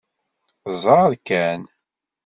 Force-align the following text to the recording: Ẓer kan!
Ẓer 0.81 1.11
kan! 1.27 1.61